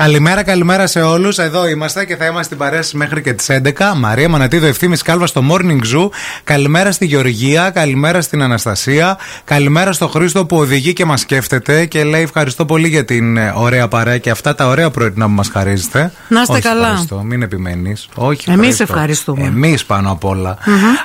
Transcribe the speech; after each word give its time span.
Καλημέρα, 0.00 0.42
καλημέρα 0.42 0.86
σε 0.86 1.00
όλους. 1.00 1.38
Εδώ 1.38 1.68
είμαστε 1.68 2.04
και 2.04 2.16
θα 2.16 2.24
είμαστε 2.24 2.44
στην 2.44 2.58
παρέαση 2.58 2.96
μέχρι 2.96 3.22
και 3.22 3.32
τις 3.32 3.46
11. 3.50 3.94
Μαρία 3.96 4.28
Μανατίδο, 4.28 4.66
ευθύνη 4.66 4.96
Κάλβας 4.96 5.28
στο 5.28 5.42
Morning 5.50 5.78
Zoo. 5.94 6.08
Καλημέρα 6.44 6.92
στη 6.92 7.06
Γεωργία, 7.06 7.70
καλημέρα 7.70 8.20
στην 8.20 8.42
Αναστασία. 8.42 9.18
Καλημέρα 9.44 9.92
στο 9.92 10.08
Χρήστο 10.08 10.46
που 10.46 10.56
οδηγεί 10.56 10.92
και 10.92 11.04
μας 11.04 11.20
σκέφτεται 11.20 11.86
και 11.86 12.04
λέει 12.04 12.22
ευχαριστώ 12.22 12.64
πολύ 12.64 12.88
για 12.88 13.04
την 13.04 13.36
ε, 13.36 13.52
ωραία 13.56 13.88
παρέα 13.88 14.18
και 14.18 14.30
αυτά 14.30 14.54
τα 14.54 14.66
ωραία 14.66 14.90
πρωινά 14.90 15.24
που 15.24 15.30
μας 15.30 15.48
χαρίζετε. 15.48 16.12
Να 16.28 16.40
είστε 16.40 16.52
Όχι, 16.52 16.62
καλά. 16.62 16.86
Ευχαριστώ, 16.86 17.22
μην 17.22 17.42
επιμένεις. 17.42 18.08
Όχι, 18.14 18.50
Εμείς 18.50 18.80
ευχαριστώ. 18.80 18.92
ευχαριστούμε. 18.92 19.44
Εμείς 19.46 19.84
πάνω 19.84 20.10
απ' 20.10 20.24
όλα. 20.24 20.50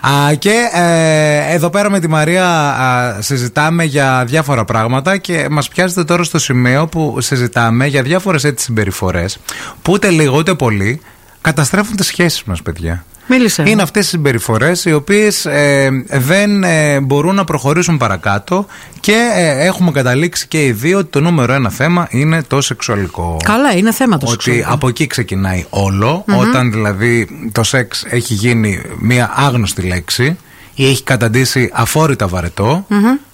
Α, 0.02 0.34
και 0.34 0.54
ε, 0.74 1.54
εδώ 1.54 1.70
πέρα 1.70 1.90
με 1.90 2.00
τη 2.00 2.08
Μαρία 2.08 2.46
α, 2.48 3.16
συζητάμε 3.21 3.84
για 3.84 4.24
διάφορα 4.28 4.66
πράγματα 4.66 5.18
και 5.18 5.48
μας 5.50 5.68
πιάζετε 5.68 6.04
τώρα 6.04 6.24
στο 6.24 6.40
σημείο 6.40 6.88
που 6.88 7.18
συζητάμε 7.20 7.86
για 7.86 8.02
διάφορες 8.02 8.44
έτσι 8.44 8.74
συμπεριφορές 8.80 9.38
που 9.82 9.91
ούτε 9.91 10.09
λίγο 10.09 10.38
ούτε 10.38 10.54
πολύ 10.54 11.01
καταστρέφουν 11.42 11.96
τις 11.96 12.06
σχέσεις 12.06 12.43
μας, 12.43 12.61
παιδιά. 12.61 13.04
Μίλησε. 13.28 13.64
Είναι 13.68 13.82
αυτές 13.82 14.06
οι 14.06 14.10
συμπεριφορές 14.10 14.86
οι 14.86 14.93
οποίες 14.93 15.46
ε, 15.46 15.89
δεν 16.10 16.64
ε, 16.64 17.00
μπορούν 17.00 17.36
να 17.36 17.43
προχωρήσουν 17.43 17.97
παρακάτω 17.97 18.65
και 19.00 19.32
ε, 19.36 19.65
έχουμε 19.65 19.92
καταλήξει 19.92 20.47
και 20.47 20.65
οι 20.65 20.71
δύο 20.71 20.97
ότι 20.97 21.10
το 21.10 21.20
νούμερο 21.20 21.54
ένα 21.54 21.70
θέμα 21.70 22.07
είναι 22.10 22.43
το 22.43 22.61
σεξουαλικό. 22.61 23.37
Καλά, 23.43 23.71
είναι 23.71 23.92
θέμα 23.92 24.18
το 24.18 24.25
Ότι 24.25 24.32
σεξουαλικό. 24.43 24.73
από 24.73 24.87
εκεί 24.87 25.07
ξεκινάει 25.07 25.65
όλο, 25.70 26.23
όταν 26.28 26.71
δηλαδή 26.71 27.28
το 27.51 27.64
σεξ 27.64 28.06
έχει 28.09 28.34
γίνει 28.34 28.82
μια 29.00 29.32
άγνωστη 29.36 29.82
λέξη 29.82 30.37
ή 30.75 30.89
έχει 30.89 31.04
καταντήσει 31.04 31.70
αφόρητα 31.73 32.28
βαρετό, 32.28 32.86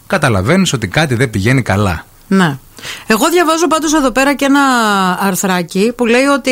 καταλαβαίνεις 0.08 0.74
ότι 0.74 0.88
κάτι 0.88 1.16
δεν 1.16 1.30
πηγαίνει 1.30 1.62
καλά. 1.62 2.06
Ναι. 2.28 2.58
Εγώ 3.08 3.30
διαβάζω 3.30 3.68
πάντως 3.68 3.94
εδώ 3.94 4.12
πέρα 4.12 4.34
και 4.34 4.46
ένα 4.46 4.62
αρθράκι 5.22 5.94
που 5.96 6.06
λέει 6.06 6.26
ότι 6.26 6.52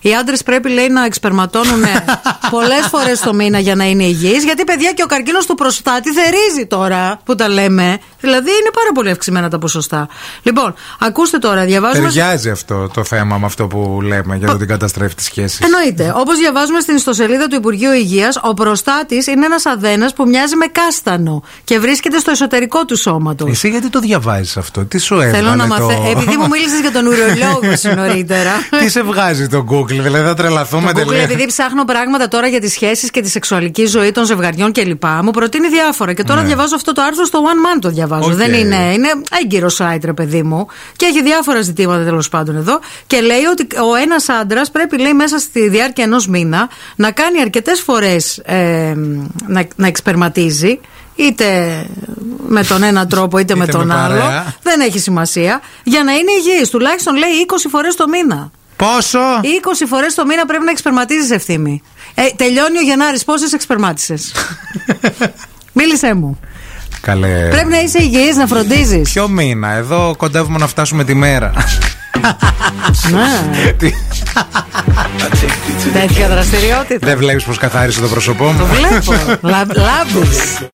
οι 0.00 0.14
άντρες 0.14 0.42
πρέπει 0.42 0.68
λέει 0.68 0.88
να 0.88 1.04
εξπερματώνουν 1.04 1.84
πολλές 2.50 2.86
φορές 2.90 3.20
το 3.20 3.34
μήνα 3.34 3.58
για 3.58 3.74
να 3.74 3.84
είναι 3.84 4.04
υγιείς 4.04 4.44
γιατί 4.44 4.64
παιδιά 4.64 4.92
και 4.92 5.02
ο 5.02 5.06
καρκίνος 5.06 5.46
του 5.46 5.54
προστάτη 5.54 6.10
θερίζει 6.12 6.66
τώρα 6.66 7.20
που 7.24 7.34
τα 7.34 7.48
λέμε 7.48 7.98
δηλαδή 8.20 8.50
είναι 8.50 8.70
πάρα 8.74 8.90
πολύ 8.94 9.10
αυξημένα 9.10 9.48
τα 9.48 9.58
ποσοστά 9.58 10.08
λοιπόν 10.42 10.74
ακούστε 10.98 11.38
τώρα 11.38 11.64
διαβάζουμε 11.64 12.06
Ταιριάζει 12.08 12.50
αυτό 12.50 12.88
το 12.88 13.04
θέμα 13.04 13.38
με 13.38 13.46
αυτό 13.46 13.66
που 13.66 14.00
λέμε 14.02 14.36
για 14.36 14.46
το 14.46 14.52
ότι 14.52 14.66
καταστρέφει 14.66 15.14
τις 15.14 15.24
σχέσεις. 15.24 15.60
Εννοείται. 15.60 16.12
Όπως 16.16 16.38
διαβάζουμε 16.38 16.80
στην 16.80 16.96
ιστοσελίδα 16.96 17.46
του 17.46 17.54
Υπουργείου 17.54 17.92
Υγείας, 17.92 18.38
ο 18.42 18.54
προστάτης 18.54 19.26
είναι 19.26 19.46
ένας 19.46 19.66
αδένας 19.66 20.12
που 20.12 20.26
μοιάζει 20.28 20.56
με 20.56 20.66
κάστανο 20.66 21.42
και 21.64 21.78
βρίσκεται 21.78 22.18
στο 22.18 22.30
εσωτερικό 22.30 22.84
του 22.84 22.96
σώματος. 22.96 23.50
Εσύ 23.50 23.68
γιατί 23.68 23.90
το 23.90 23.98
διαβάζεις 23.98 24.56
αυτό, 24.56 24.84
τι 24.84 24.98
σου 24.98 25.17
έβγαλε 25.20 25.36
Θέλω 25.44 25.54
να 25.54 25.62
το... 25.62 25.84
μαθαίνω. 25.86 26.08
Επειδή 26.10 26.36
μου 26.36 26.48
μίλησες 26.48 26.80
για 26.80 26.92
τον 26.92 27.06
ουρολόγο 27.06 27.76
σου 27.76 27.94
νωρίτερα. 27.94 28.50
τι 28.80 28.88
σε 28.90 29.02
βγάζει 29.02 29.46
το 29.48 29.64
Google, 29.70 29.86
δηλαδή 30.00 30.26
θα 30.26 30.34
τρελαθούμε 30.34 30.92
Το 30.92 31.00
Google, 31.00 31.06
τελείως. 31.06 31.24
επειδή 31.24 31.46
ψάχνω 31.46 31.84
πράγματα 31.84 32.28
τώρα 32.28 32.46
για 32.46 32.60
τις 32.60 32.72
σχέσεις 32.72 33.10
και 33.10 33.20
τη 33.20 33.28
σεξουαλική 33.28 33.86
ζωή 33.86 34.12
των 34.12 34.24
ζευγαριών 34.24 34.72
κλπ. 34.72 35.04
Μου 35.22 35.30
προτείνει 35.30 35.68
διάφορα. 35.68 36.12
Και 36.12 36.22
τώρα 36.24 36.40
Ναι. 36.40 36.46
διαβάζω 36.46 36.74
αυτό 36.74 36.92
το 36.92 37.02
άρθρο 37.02 37.24
στο 37.24 37.38
One 37.44 37.76
Man 37.76 37.78
το 37.80 37.88
διαβάζω. 37.88 38.28
Οκ. 38.30 38.34
Δεν 38.34 38.52
είναι. 38.52 38.76
Είναι 38.94 39.08
έγκυρο 39.42 39.68
site, 39.78 40.00
ρε 40.04 40.12
παιδί 40.12 40.42
μου. 40.42 40.66
Και 40.96 41.04
έχει 41.06 41.22
διάφορα 41.22 41.60
ζητήματα 41.60 42.04
τέλος 42.04 42.28
πάντων 42.28 42.56
εδώ. 42.56 42.80
Και 43.06 43.20
λέει 43.20 43.44
ότι 43.52 43.66
ο 43.76 43.94
ένας 44.02 44.28
άντρας 44.28 44.70
πρέπει, 44.70 44.98
λέει, 45.00 45.12
μέσα 45.12 45.38
στη 45.38 45.68
διάρκεια 45.68 46.04
ενός 46.04 46.26
μήνα 46.28 46.68
να 46.96 47.10
κάνει 47.10 47.40
αρκετές 47.40 47.80
φορές 47.80 48.42
να, 49.46 49.64
να 49.76 49.86
εξπερματίζει. 49.86 50.80
Είτε 51.14 51.46
με 52.50 52.64
τον 52.64 52.82
ένα 52.82 53.06
τρόπο 53.06 53.38
είτε, 53.38 53.54
με 53.54 53.62
Είτε 53.64 53.72
τον 53.72 53.86
με 53.86 53.94
άλλο. 53.94 54.20
παρέα. 54.20 54.54
Δεν 54.62 54.80
έχει 54.80 54.98
σημασία. 54.98 55.60
Για 55.82 56.02
να 56.04 56.12
είναι 56.12 56.30
υγιής. 56.38 56.68
Τουλάχιστον 56.70 57.16
λέει 57.16 57.30
20 57.46 57.68
φορές 57.70 57.94
το 57.94 58.08
μήνα. 58.08 58.50
Πόσο; 58.76 59.18
20 59.42 59.86
φορές 59.88 60.14
το 60.14 60.26
μήνα 60.26 60.44
πρέπει 60.46 60.64
να 60.64 60.70
εξπερματίζεις 60.70 61.30
ευθύμη. 61.30 61.82
Ε, 62.14 62.22
τελειώνει 62.36 62.78
ο 62.78 62.82
Γενάρης. 62.82 63.24
Πόσες 63.24 63.52
εξπερμάτισες; 63.52 64.32
Μίλησέ 65.78 66.14
μου. 66.14 66.40
Καλέ. 67.00 67.48
Πρέπει 67.50 67.68
να 67.68 67.80
είσαι 67.80 68.02
υγιής, 68.02 68.36
να 68.36 68.46
φροντίζεις. 68.46 69.10
Ποιο 69.12 69.28
μήνα, 69.28 69.72
εδώ 69.72 70.14
κοντεύουμε 70.16 70.58
να 70.58 70.66
φτάσουμε 70.66 71.04
τη 71.04 71.14
μέρα. 71.14 71.52
Ναι, 73.10 73.72
Τι- 73.72 73.92
τέτοια 75.92 76.28
δραστηριότητα. 76.28 77.06
Δεν 77.06 77.18
βλέπεις 77.18 77.44
πως 77.44 77.58
καθάρισε 77.58 78.00
το 78.00 78.06
πρόσωπό 78.08 78.44
μου; 78.44 78.58
Το 78.58 78.64
βλέπω. 78.66 79.12
Λα- 79.48 79.66
Λάμπεις. 79.66 80.58